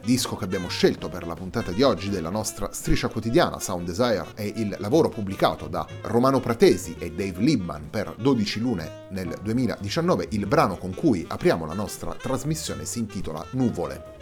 il 0.00 0.06
disco 0.06 0.34
che 0.34 0.44
abbiamo 0.44 0.68
scelto 0.68 1.08
per 1.08 1.26
la 1.26 1.34
puntata 1.34 1.72
di 1.72 1.82
oggi 1.82 2.08
della 2.08 2.30
nostra 2.30 2.70
striscia 2.72 3.08
quotidiana 3.08 3.60
Sound 3.60 3.86
Desire 3.86 4.28
è 4.34 4.42
il 4.42 4.74
lavoro 4.78 5.10
pubblicato 5.10 5.68
da 5.68 5.86
Romano 6.02 6.40
Pratesi 6.40 6.96
e 6.98 7.12
Dave 7.12 7.38
Libman 7.38 7.90
per 7.90 8.14
12 8.16 8.60
lune 8.60 8.90
nel 9.10 9.36
2019. 9.42 10.28
Il 10.30 10.46
brano 10.46 10.78
con 10.78 10.94
cui 10.94 11.24
apriamo 11.28 11.66
la 11.66 11.74
nostra 11.74 12.14
trasmissione 12.14 12.86
si 12.86 12.98
intitola 12.98 13.44
Nuvole. 13.50 14.19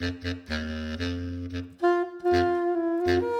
Thank 0.00 0.24
you. 3.06 3.39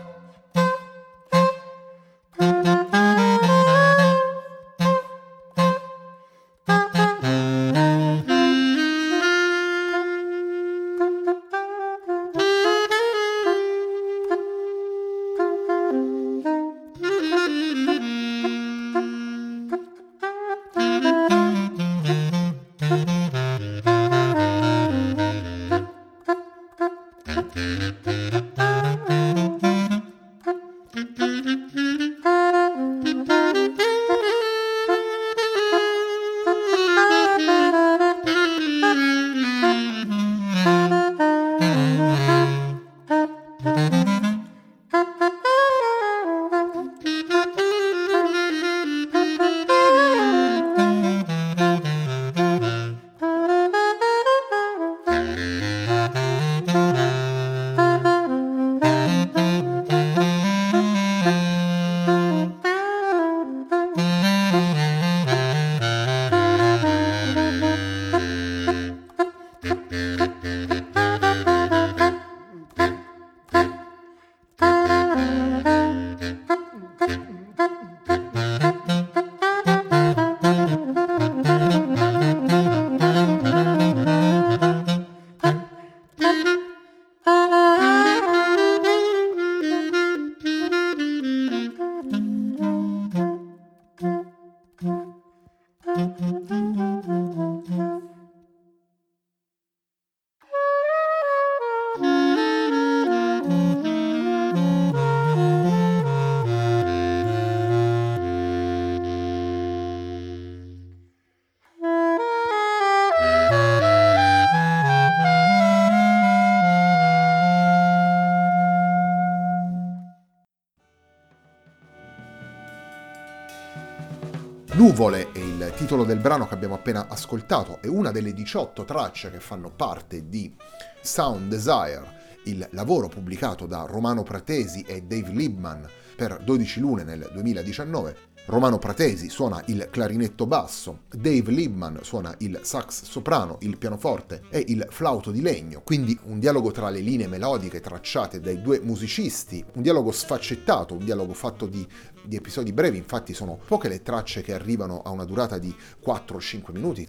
Nuvole 124.91 125.31
è 125.31 125.39
il 125.39 125.71
titolo 125.77 126.03
del 126.03 126.19
brano 126.19 126.45
che 126.45 126.53
abbiamo 126.53 126.73
appena 126.73 127.07
ascoltato, 127.07 127.77
è 127.79 127.87
una 127.87 128.11
delle 128.11 128.33
18 128.33 128.83
tracce 128.83 129.31
che 129.31 129.39
fanno 129.39 129.71
parte 129.73 130.27
di 130.27 130.53
Sound 130.99 131.47
Desire, 131.47 132.03
il 132.43 132.67
lavoro 132.71 133.07
pubblicato 133.07 133.65
da 133.67 133.85
Romano 133.87 134.23
Pratesi 134.23 134.81
e 134.81 135.03
Dave 135.03 135.29
Liebman 135.29 135.87
per 136.17 136.41
12 136.43 136.79
lune 136.81 137.03
nel 137.05 137.29
2019 137.31 138.30
Romano 138.45 138.79
Pratesi 138.79 139.29
suona 139.29 139.61
il 139.67 139.87
clarinetto 139.91 140.47
basso, 140.47 141.01
Dave 141.09 141.51
Liebman 141.51 141.99
suona 142.01 142.33
il 142.39 142.59
sax 142.63 143.03
soprano, 143.03 143.57
il 143.61 143.77
pianoforte 143.77 144.41
e 144.49 144.63
il 144.67 144.87
flauto 144.89 145.29
di 145.29 145.41
legno, 145.41 145.83
quindi 145.85 146.17
un 146.23 146.39
dialogo 146.39 146.71
tra 146.71 146.89
le 146.89 147.01
linee 147.01 147.27
melodiche 147.27 147.79
tracciate 147.79 148.39
dai 148.39 148.59
due 148.59 148.79
musicisti, 148.81 149.63
un 149.75 149.83
dialogo 149.83 150.11
sfaccettato, 150.11 150.95
un 150.95 151.05
dialogo 151.05 151.33
fatto 151.33 151.67
di, 151.67 151.87
di 152.23 152.35
episodi 152.35 152.73
brevi, 152.73 152.97
infatti 152.97 153.35
sono 153.35 153.59
poche 153.63 153.87
le 153.87 154.01
tracce 154.01 154.41
che 154.41 154.53
arrivano 154.53 155.01
a 155.01 155.11
una 155.11 155.23
durata 155.23 155.59
di 155.59 155.73
4-5 156.03 156.71
minuti. 156.71 157.07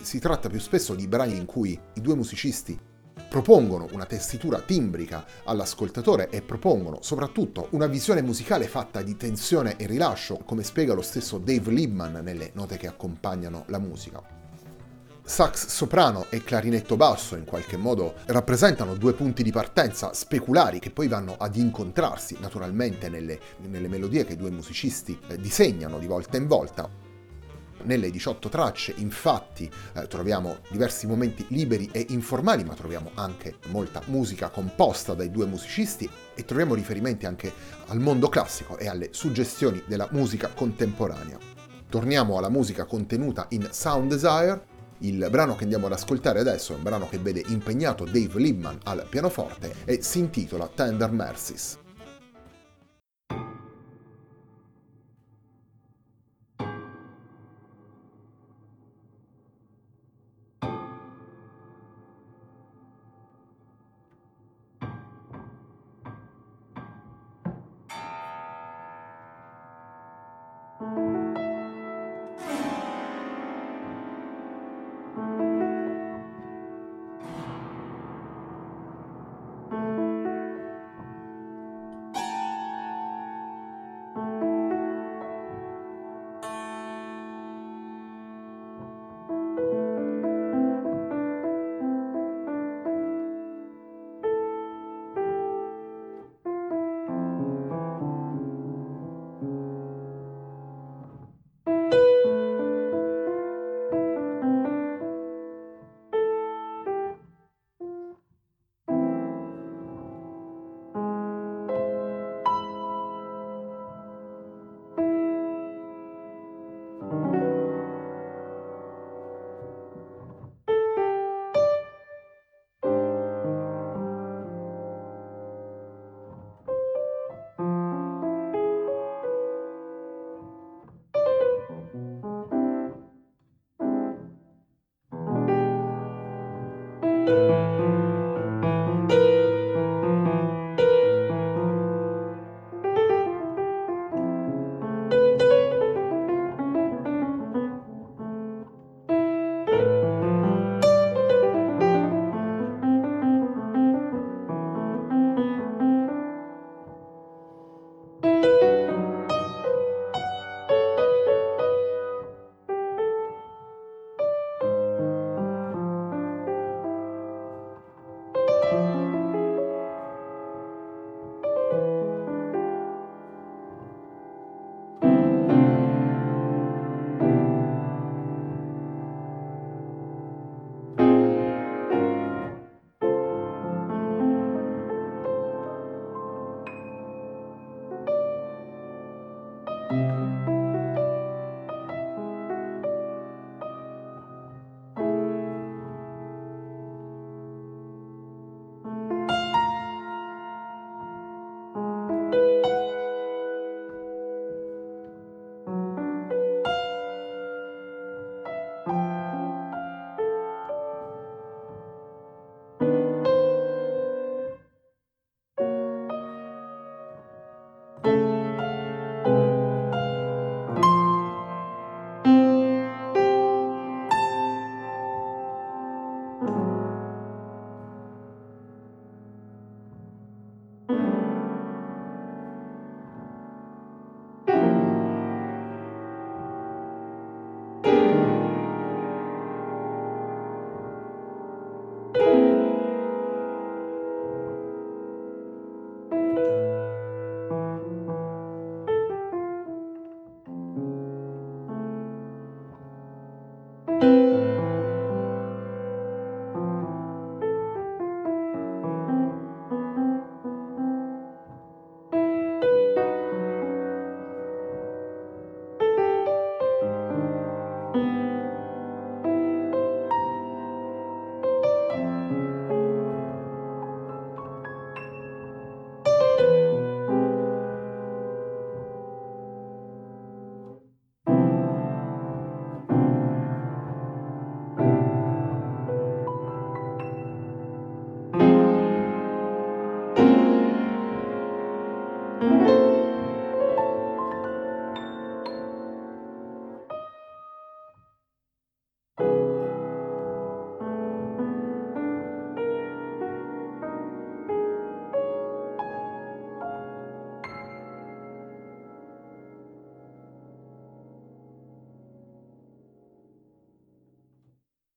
Si 0.00 0.18
tratta 0.18 0.50
più 0.50 0.60
spesso 0.60 0.94
di 0.94 1.08
brani 1.08 1.34
in 1.34 1.46
cui 1.46 1.80
i 1.94 2.00
due 2.02 2.14
musicisti 2.14 2.78
propongono 3.28 3.88
una 3.92 4.06
tessitura 4.06 4.60
timbrica 4.60 5.24
all'ascoltatore 5.44 6.30
e 6.30 6.42
propongono 6.42 6.98
soprattutto 7.00 7.68
una 7.70 7.86
visione 7.86 8.22
musicale 8.22 8.66
fatta 8.66 9.02
di 9.02 9.16
tensione 9.16 9.76
e 9.76 9.86
rilascio, 9.86 10.40
come 10.44 10.62
spiega 10.62 10.94
lo 10.94 11.02
stesso 11.02 11.38
Dave 11.38 11.70
Liebman 11.70 12.20
nelle 12.22 12.50
note 12.54 12.76
che 12.76 12.86
accompagnano 12.86 13.64
la 13.68 13.78
musica. 13.78 14.42
Sax 15.26 15.68
soprano 15.68 16.26
e 16.28 16.44
clarinetto 16.44 16.96
basso 16.96 17.34
in 17.34 17.44
qualche 17.44 17.78
modo 17.78 18.14
rappresentano 18.26 18.94
due 18.94 19.14
punti 19.14 19.42
di 19.42 19.50
partenza 19.50 20.12
speculari 20.12 20.80
che 20.80 20.90
poi 20.90 21.08
vanno 21.08 21.36
ad 21.38 21.56
incontrarsi 21.56 22.36
naturalmente 22.40 23.08
nelle, 23.08 23.40
nelle 23.68 23.88
melodie 23.88 24.26
che 24.26 24.34
i 24.34 24.36
due 24.36 24.50
musicisti 24.50 25.18
eh, 25.28 25.38
disegnano 25.38 25.98
di 25.98 26.06
volta 26.06 26.36
in 26.36 26.46
volta. 26.46 27.03
Nelle 27.84 28.10
18 28.10 28.48
tracce 28.48 28.94
infatti 28.96 29.70
eh, 29.94 30.06
troviamo 30.06 30.58
diversi 30.70 31.06
momenti 31.06 31.44
liberi 31.48 31.90
e 31.92 32.06
informali, 32.10 32.64
ma 32.64 32.74
troviamo 32.74 33.10
anche 33.14 33.56
molta 33.66 34.00
musica 34.06 34.48
composta 34.48 35.12
dai 35.12 35.30
due 35.30 35.44
musicisti 35.44 36.08
e 36.34 36.44
troviamo 36.44 36.74
riferimenti 36.74 37.26
anche 37.26 37.52
al 37.88 38.00
mondo 38.00 38.28
classico 38.28 38.78
e 38.78 38.88
alle 38.88 39.08
suggestioni 39.12 39.82
della 39.86 40.08
musica 40.12 40.48
contemporanea. 40.48 41.38
Torniamo 41.88 42.38
alla 42.38 42.48
musica 42.48 42.86
contenuta 42.86 43.46
in 43.50 43.68
Sound 43.70 44.10
Desire. 44.10 44.72
Il 44.98 45.26
brano 45.30 45.54
che 45.54 45.64
andiamo 45.64 45.86
ad 45.86 45.92
ascoltare 45.92 46.40
adesso 46.40 46.72
è 46.72 46.76
un 46.76 46.82
brano 46.82 47.06
che 47.08 47.18
vede 47.18 47.42
impegnato 47.48 48.04
Dave 48.04 48.40
Liebman 48.40 48.78
al 48.84 49.06
pianoforte 49.08 49.74
e 49.84 50.02
si 50.02 50.20
intitola 50.20 50.70
Tender 50.74 51.10
Mercies. 51.10 51.82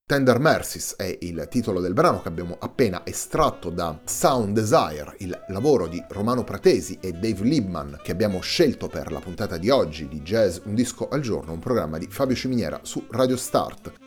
Tender 0.10 0.40
Mercies 0.40 0.96
è 0.96 1.18
il 1.20 1.48
titolo 1.50 1.82
del 1.82 1.92
brano 1.92 2.22
che 2.22 2.30
abbiamo 2.30 2.56
appena 2.62 3.06
estratto 3.06 3.70
da 3.70 4.00
Sound 4.06 4.54
Desire, 4.54 5.16
il 5.18 5.38
lavoro 5.50 5.86
di 5.86 6.02
Romano 6.08 6.46
Pratesi 6.46 6.98
e 7.02 7.12
Dave 7.12 7.44
Liebman 7.44 8.00
che 8.02 8.14
abbiamo 8.14 8.40
scelto 8.40 8.88
per 8.88 9.12
la 9.12 9.20
puntata 9.20 9.58
di 9.58 9.70
oggi 9.70 10.08
di 10.08 10.22
Jazz 10.22 10.60
Un 10.64 10.76
disco 10.76 11.10
al 11.10 11.20
giorno, 11.20 11.52
un 11.52 11.60
programma 11.60 11.98
di 11.98 12.08
Fabio 12.10 12.38
Ciminiera 12.38 12.80
su 12.84 13.06
Radio 13.10 13.36
Start 13.36 14.07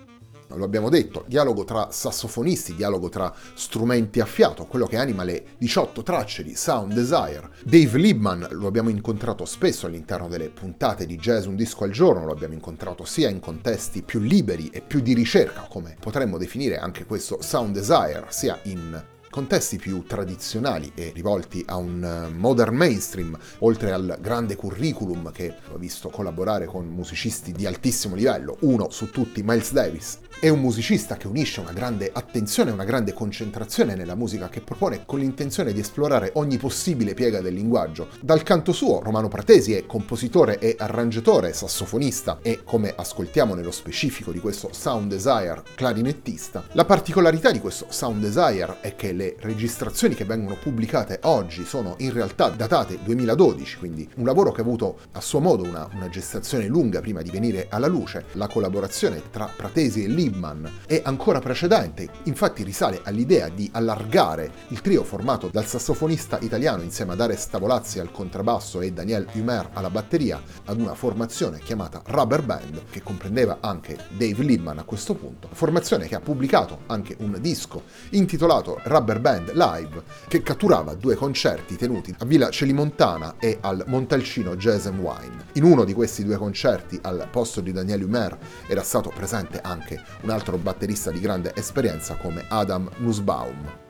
lo 0.55 0.65
abbiamo 0.65 0.89
detto, 0.89 1.25
dialogo 1.27 1.65
tra 1.65 1.91
sassofonisti, 1.91 2.75
dialogo 2.75 3.09
tra 3.09 3.33
strumenti 3.55 4.21
a 4.21 4.27
fiato, 4.27 4.67
quello 4.67 4.87
che 4.87 4.97
anima 4.97 5.23
le 5.23 5.45
18 5.59 6.03
tracce 6.03 6.43
di 6.43 6.55
Sound 6.55 6.93
Desire. 6.93 7.51
Dave 7.63 7.99
Liebman 7.99 8.49
lo 8.51 8.67
abbiamo 8.67 8.89
incontrato 8.89 9.45
spesso 9.45 9.87
all'interno 9.87 10.29
delle 10.29 10.49
puntate 10.49 11.07
di 11.07 11.17
Jazz 11.17 11.47
Un 11.47 11.57
disco 11.57 11.85
al 11.85 11.91
giorno, 11.91 12.25
lo 12.25 12.33
abbiamo 12.33 12.55
incontrato 12.55 13.05
sia 13.05 13.29
in 13.29 13.41
contesti 13.41 14.03
più 14.03 14.21
liberi 14.21 14.69
e 14.69 14.81
più 14.81 15.01
di 15.01 15.15
ricerca, 15.15 15.67
come 15.69 15.97
potremmo 15.99 16.39
definire 16.39 16.79
anche 16.79 17.05
questo 17.05 17.39
Sound 17.41 17.75
Desire, 17.75 18.27
sia 18.29 18.59
in 18.65 19.03
contesti 19.31 19.77
più 19.77 20.03
tradizionali 20.03 20.91
e 20.95 21.13
rivolti 21.15 21.63
a 21.67 21.77
un 21.77 22.03
eh, 22.03 22.29
modern 22.37 22.75
mainstream, 22.75 23.39
oltre 23.61 23.93
al 23.93 24.19
grande 24.21 24.57
curriculum 24.57 25.31
che 25.31 25.55
ho 25.73 25.79
visto 25.79 26.11
collaborare 26.11 26.67
con 26.67 26.87
musicisti 26.87 27.53
di 27.53 27.65
altissimo 27.65 28.17
livello, 28.17 28.57
uno 28.63 28.91
su 28.91 29.11
tutti 29.11 29.43
Miles 29.45 29.73
Davis, 29.73 30.19
è 30.41 30.49
un 30.49 30.61
musicista 30.61 31.19
che 31.19 31.27
unisce 31.27 31.61
una 31.61 31.75
grande 31.75 32.11
attenzione 32.11 32.71
e 32.71 32.73
una 32.73 32.85
grande 32.85 33.13
concentrazione 33.13 33.95
nella 33.95 34.15
musica 34.15 34.49
che 34.49 34.63
propone 34.63 35.03
con 35.05 35.19
l'intenzione 35.19 35.75
di 35.75 35.81
esplorare 35.81 36.31
ogni 36.37 36.57
possibile 36.57 37.13
piega 37.13 37.43
del 37.43 37.53
linguaggio. 37.53 38.09
Dal 38.23 38.43
canto 38.43 38.73
suo, 38.73 39.03
Romano 39.03 39.29
Pratesi 39.29 39.75
è 39.75 39.85
compositore 39.85 40.59
e 40.59 40.77
arrangiatore, 40.79 41.53
sassofonista 41.53 42.39
e, 42.41 42.61
come 42.65 42.95
ascoltiamo 42.97 43.55
nello 43.55 43.71
specifico 43.71 44.33
di 44.33 44.41
questo 44.41 44.71
Sound 44.73 45.11
Desire, 45.11 45.63
clarinettista. 45.75 46.65
La 46.73 46.87
particolarità 46.87 47.51
di 47.51 47.61
questo 47.61 47.85
Sound 47.91 48.23
Desire 48.23 48.79
è 48.81 48.97
che 48.97 49.13
le 49.13 49.37
registrazioni 49.41 50.15
che 50.15 50.25
vengono 50.25 50.57
pubblicate 50.57 51.19
oggi 51.25 51.67
sono 51.67 51.97
in 51.99 52.15
realtà 52.15 52.49
datate 52.49 52.99
2012, 53.05 53.77
quindi 53.77 54.09
un 54.17 54.25
lavoro 54.25 54.53
che 54.53 54.63
ha 54.63 54.65
avuto 54.65 55.01
a 55.13 55.21
suo 55.21 55.41
modo 55.41 55.65
una, 55.65 55.87
una 55.93 56.09
gestazione 56.09 56.67
lunga 56.67 57.01
prima 57.01 57.21
di 57.21 57.29
venire 57.29 57.67
alla 57.69 57.89
luce. 57.89 58.25
La 58.33 58.49
collaborazione 58.49 59.21
tra 59.31 59.45
Pratesi 59.55 60.03
e 60.05 60.09
Lee 60.09 60.29
Liebman 60.31 60.71
è 60.87 61.03
ancora 61.05 61.41
precedente, 61.41 62.09
infatti 62.25 62.63
risale 62.63 63.01
all'idea 63.05 63.49
di 63.49 63.69
allargare 63.73 64.51
il 64.69 64.81
trio 64.81 65.03
formato 65.03 65.49
dal 65.53 65.67
sassofonista 65.67 66.39
italiano 66.41 66.83
insieme 66.83 67.13
ad 67.13 67.21
Ares 67.21 67.49
Tavolazzi 67.49 67.99
al 67.99 68.13
contrabbasso 68.13 68.81
e 68.81 68.93
Daniel 68.93 69.27
Humer 69.33 69.71
alla 69.73 69.91
batteria 69.91 70.41
ad 70.67 70.81
una 70.81 70.95
formazione 70.95 71.59
chiamata 71.59 72.03
Rubber 72.07 72.43
Band 72.43 72.83
che 72.91 73.03
comprendeva 73.03 73.59
anche 73.61 73.99
Dave 74.11 74.43
Liebman 74.43 74.79
a 74.79 74.85
questo 74.85 75.15
punto, 75.15 75.49
formazione 75.53 76.07
che 76.07 76.15
ha 76.15 76.21
pubblicato 76.21 76.81
anche 76.87 77.17
un 77.19 77.37
disco 77.41 77.83
intitolato 78.11 78.81
Rubber 78.85 79.21
Band 79.21 79.53
Live 79.53 80.03
che 80.29 80.43
catturava 80.43 80.95
due 80.95 81.17
concerti 81.17 81.77
tenuti 81.77 82.15
a 82.19 82.25
Villa 82.25 82.51
Celimontana 82.51 83.35
e 83.39 83.59
al 83.61 83.85
Montalcino 83.87 84.57
Jazz 84.57 84.87
and 84.87 84.99
Wine. 84.99 85.45
In 85.55 85.65
uno 85.65 85.85
di 85.85 85.93
questi 85.93 86.25
due 86.25 86.37
concerti 86.37 86.99
al 87.03 87.29
posto 87.31 87.61
di 87.61 87.73
Daniel 87.73 88.03
Humer 88.03 88.39
era 88.67 88.83
stato 88.83 89.11
presente 89.15 89.61
anche 89.61 90.03
un 90.23 90.31
altro 90.31 90.57
batterista 90.57 91.11
di 91.11 91.21
grande 91.21 91.53
esperienza 91.55 92.17
come 92.17 92.45
Adam 92.49 92.89
Nussbaum. 92.99 93.89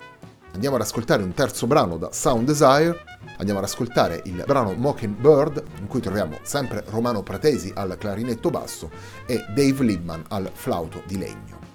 Andiamo 0.53 0.77
ad 0.77 0.83
ascoltare 0.83 1.23
un 1.23 1.33
terzo 1.33 1.67
brano 1.67 1.97
da 1.97 2.13
Sound 2.13 2.47
Desire, 2.47 3.05
andiamo 3.37 3.61
ad 3.61 3.67
ascoltare 3.67 4.21
il 4.25 4.43
brano 4.47 4.73
Mockingbird, 4.75 5.63
in 5.79 5.87
cui 5.87 6.01
troviamo 6.01 6.39
sempre 6.43 6.85
Romano 6.89 7.23
Pratesi 7.23 7.73
al 7.75 7.97
clarinetto 7.99 8.51
basso 8.51 8.91
e 9.27 9.45
Dave 9.55 9.85
Liebman 9.85 10.25
al 10.29 10.51
flauto 10.53 11.03
di 11.07 11.19
legno. 11.19 11.70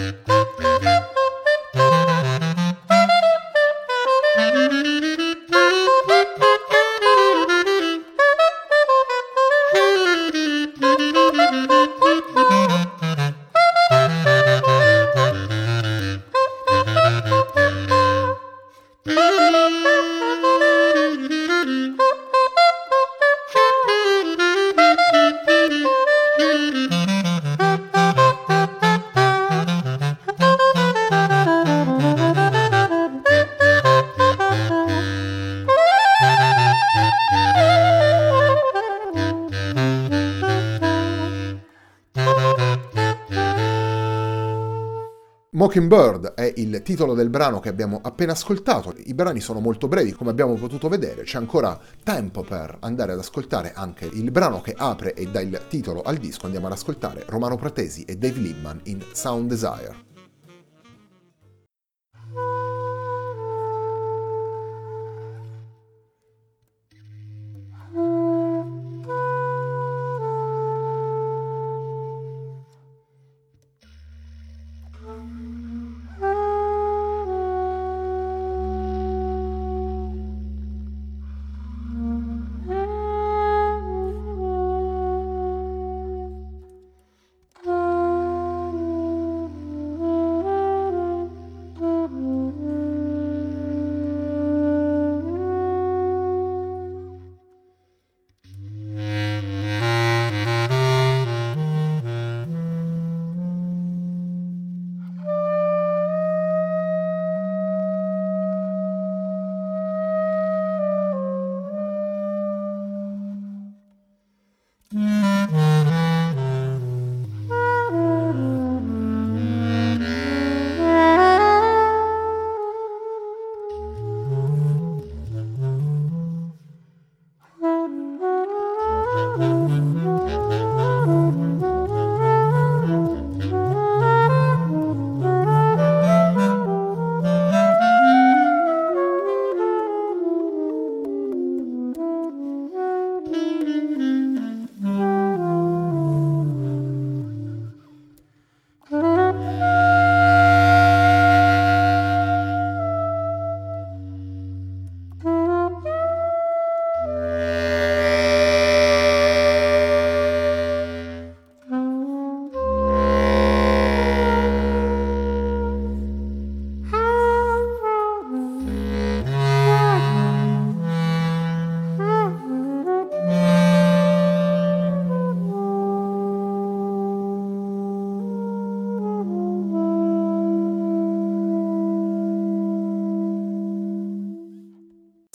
Bye. 0.00 0.39
Mockingbird 45.60 46.32
è 46.32 46.54
il 46.56 46.80
titolo 46.82 47.12
del 47.12 47.28
brano 47.28 47.60
che 47.60 47.68
abbiamo 47.68 48.00
appena 48.02 48.32
ascoltato. 48.32 48.94
I 48.96 49.12
brani 49.12 49.40
sono 49.40 49.60
molto 49.60 49.88
brevi, 49.88 50.12
come 50.12 50.30
abbiamo 50.30 50.54
potuto 50.54 50.88
vedere, 50.88 51.24
c'è 51.24 51.36
ancora 51.36 51.78
tempo 52.02 52.42
per 52.42 52.78
andare 52.80 53.12
ad 53.12 53.18
ascoltare 53.18 53.74
anche 53.74 54.06
il 54.06 54.30
brano 54.30 54.62
che 54.62 54.74
apre 54.74 55.12
e 55.12 55.26
dà 55.26 55.42
il 55.42 55.60
titolo 55.68 56.00
al 56.00 56.16
disco. 56.16 56.46
Andiamo 56.46 56.64
ad 56.64 56.72
ascoltare 56.72 57.26
Romano 57.28 57.56
Pratesi 57.56 58.04
e 58.04 58.16
Dave 58.16 58.40
Libman 58.40 58.80
in 58.84 59.04
Sound 59.12 59.50
Desire. 59.50 60.09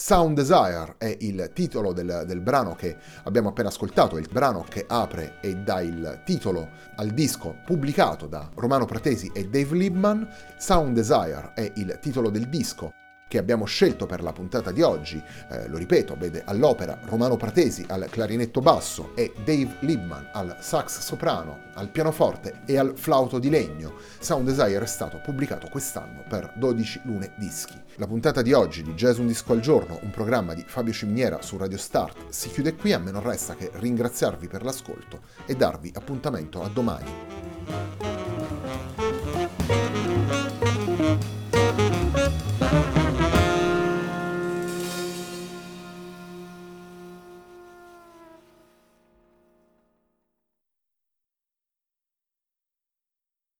Sound 0.08 0.36
Desire 0.36 0.94
è 0.98 1.16
il 1.22 1.50
titolo 1.52 1.92
del, 1.92 2.22
del, 2.28 2.40
brano 2.40 2.76
che 2.76 2.96
abbiamo 3.24 3.48
appena 3.48 3.70
ascoltato, 3.70 4.18
il 4.18 4.28
brano 4.30 4.64
che 4.68 4.84
apre 4.86 5.38
e 5.40 5.56
dà 5.56 5.80
il 5.80 6.20
titolo 6.24 6.68
al 6.94 7.08
disco 7.08 7.56
pubblicato 7.64 8.28
da 8.28 8.48
Romano 8.54 8.84
Pratesi 8.84 9.32
e 9.34 9.48
Dave 9.48 9.76
Libman. 9.76 10.28
Sound 10.58 10.94
Desire 10.94 11.50
è 11.56 11.72
il 11.74 11.98
titolo 12.00 12.30
del 12.30 12.48
disco 12.48 12.92
che 13.28 13.38
abbiamo 13.38 13.64
scelto 13.64 14.06
per 14.06 14.22
la 14.22 14.32
puntata 14.32 14.70
di 14.70 14.82
oggi, 14.82 15.22
eh, 15.50 15.68
lo 15.68 15.76
ripeto, 15.76 16.16
vede 16.16 16.42
all'opera 16.44 17.00
Romano 17.04 17.36
Pratesi 17.36 17.84
al 17.88 18.06
clarinetto 18.08 18.60
basso 18.60 19.14
e 19.14 19.32
Dave 19.44 19.76
Libman 19.80 20.30
al 20.32 20.56
sax 20.60 21.00
soprano, 21.00 21.64
al 21.74 21.88
pianoforte 21.88 22.62
e 22.66 22.78
al 22.78 22.96
flauto 22.96 23.38
di 23.38 23.50
legno. 23.50 23.94
Sound 24.18 24.46
Desire 24.46 24.84
è 24.84 24.86
stato 24.86 25.20
pubblicato 25.22 25.68
quest'anno 25.68 26.24
per 26.28 26.52
12 26.56 27.00
lune 27.04 27.32
dischi. 27.36 27.74
La 27.96 28.06
puntata 28.06 28.42
di 28.42 28.52
oggi 28.52 28.82
di 28.82 28.94
Jazz 28.94 29.18
Un 29.18 29.26
Disco 29.26 29.52
al 29.52 29.60
Giorno, 29.60 29.98
un 30.02 30.10
programma 30.10 30.54
di 30.54 30.64
Fabio 30.66 30.92
Ciminiera 30.92 31.42
su 31.42 31.56
Radio 31.56 31.78
Start, 31.78 32.28
si 32.28 32.50
chiude 32.50 32.74
qui, 32.76 32.92
a 32.92 32.98
me 32.98 33.10
non 33.10 33.22
resta 33.22 33.54
che 33.54 33.70
ringraziarvi 33.72 34.46
per 34.46 34.62
l'ascolto 34.62 35.20
e 35.46 35.54
darvi 35.56 35.90
appuntamento 35.94 36.62
a 36.62 36.68
domani. 36.68 38.15